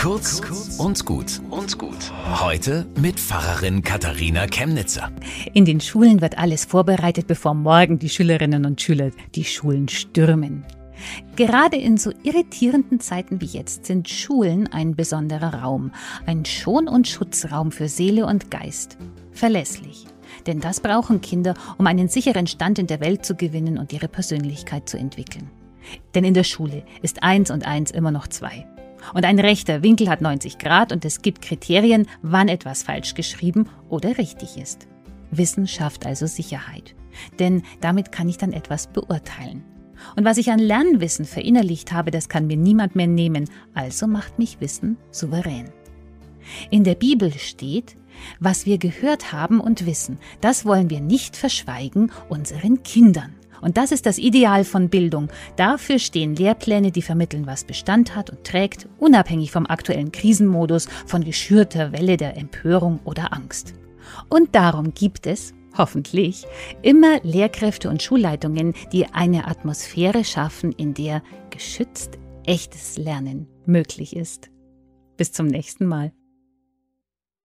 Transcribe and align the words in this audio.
Kurz 0.00 0.40
und 0.78 1.04
gut 1.04 1.42
und 1.50 1.76
gut. 1.76 2.10
Heute 2.40 2.86
mit 2.98 3.20
Pfarrerin 3.20 3.82
Katharina 3.82 4.46
Chemnitzer. 4.46 5.12
In 5.52 5.66
den 5.66 5.78
Schulen 5.78 6.22
wird 6.22 6.38
alles 6.38 6.64
vorbereitet, 6.64 7.26
bevor 7.26 7.52
morgen 7.52 7.98
die 7.98 8.08
Schülerinnen 8.08 8.64
und 8.64 8.80
Schüler 8.80 9.10
die 9.34 9.44
Schulen 9.44 9.90
stürmen. 9.90 10.64
Gerade 11.36 11.76
in 11.76 11.98
so 11.98 12.12
irritierenden 12.22 13.00
Zeiten 13.00 13.42
wie 13.42 13.46
jetzt 13.46 13.84
sind 13.84 14.08
Schulen 14.08 14.72
ein 14.72 14.96
besonderer 14.96 15.52
Raum, 15.62 15.92
ein 16.24 16.46
Schon- 16.46 16.88
und 16.88 17.06
Schutzraum 17.06 17.70
für 17.70 17.88
Seele 17.88 18.24
und 18.24 18.50
Geist. 18.50 18.96
Verlässlich. 19.32 20.06
Denn 20.46 20.60
das 20.60 20.80
brauchen 20.80 21.20
Kinder, 21.20 21.52
um 21.76 21.86
einen 21.86 22.08
sicheren 22.08 22.46
Stand 22.46 22.78
in 22.78 22.86
der 22.86 23.00
Welt 23.00 23.26
zu 23.26 23.34
gewinnen 23.34 23.76
und 23.76 23.92
ihre 23.92 24.08
Persönlichkeit 24.08 24.88
zu 24.88 24.96
entwickeln. 24.96 25.50
Denn 26.14 26.24
in 26.24 26.32
der 26.32 26.44
Schule 26.44 26.84
ist 27.02 27.22
eins 27.22 27.50
und 27.50 27.66
eins 27.66 27.90
immer 27.90 28.12
noch 28.12 28.28
zwei. 28.28 28.66
Und 29.14 29.24
ein 29.24 29.38
rechter 29.38 29.82
Winkel 29.82 30.08
hat 30.08 30.20
90 30.20 30.58
Grad 30.58 30.92
und 30.92 31.04
es 31.04 31.22
gibt 31.22 31.42
Kriterien, 31.42 32.06
wann 32.22 32.48
etwas 32.48 32.82
falsch 32.82 33.14
geschrieben 33.14 33.68
oder 33.88 34.18
richtig 34.18 34.56
ist. 34.56 34.86
Wissen 35.30 35.66
schafft 35.66 36.06
also 36.06 36.26
Sicherheit. 36.26 36.94
Denn 37.38 37.62
damit 37.80 38.12
kann 38.12 38.28
ich 38.28 38.38
dann 38.38 38.52
etwas 38.52 38.86
beurteilen. 38.86 39.64
Und 40.16 40.24
was 40.24 40.38
ich 40.38 40.50
an 40.50 40.58
Lernwissen 40.58 41.24
verinnerlicht 41.24 41.92
habe, 41.92 42.10
das 42.10 42.28
kann 42.28 42.46
mir 42.46 42.56
niemand 42.56 42.96
mehr 42.96 43.06
nehmen, 43.06 43.48
also 43.74 44.06
macht 44.06 44.38
mich 44.38 44.60
Wissen 44.60 44.96
souverän. 45.10 45.70
In 46.70 46.84
der 46.84 46.94
Bibel 46.94 47.32
steht, 47.34 47.96
was 48.38 48.66
wir 48.66 48.78
gehört 48.78 49.32
haben 49.32 49.60
und 49.60 49.86
wissen, 49.86 50.18
das 50.40 50.64
wollen 50.64 50.90
wir 50.90 51.00
nicht 51.00 51.36
verschweigen 51.36 52.10
unseren 52.28 52.82
Kindern. 52.82 53.34
Und 53.60 53.76
das 53.76 53.92
ist 53.92 54.06
das 54.06 54.18
Ideal 54.18 54.64
von 54.64 54.88
Bildung. 54.88 55.28
Dafür 55.56 55.98
stehen 55.98 56.34
Lehrpläne, 56.34 56.90
die 56.90 57.02
vermitteln, 57.02 57.46
was 57.46 57.64
Bestand 57.64 58.16
hat 58.16 58.30
und 58.30 58.44
trägt, 58.44 58.88
unabhängig 58.98 59.50
vom 59.50 59.66
aktuellen 59.66 60.12
Krisenmodus, 60.12 60.88
von 61.06 61.24
geschürter 61.24 61.92
Welle 61.92 62.16
der 62.16 62.36
Empörung 62.36 63.00
oder 63.04 63.32
Angst. 63.32 63.74
Und 64.28 64.54
darum 64.54 64.94
gibt 64.94 65.26
es, 65.26 65.54
hoffentlich, 65.76 66.46
immer 66.82 67.20
Lehrkräfte 67.22 67.88
und 67.88 68.02
Schulleitungen, 68.02 68.74
die 68.92 69.06
eine 69.06 69.46
Atmosphäre 69.46 70.24
schaffen, 70.24 70.72
in 70.72 70.94
der 70.94 71.22
geschützt 71.50 72.18
echtes 72.44 72.96
Lernen 72.96 73.46
möglich 73.66 74.16
ist. 74.16 74.50
Bis 75.16 75.32
zum 75.32 75.46
nächsten 75.46 75.86
Mal. 75.86 76.12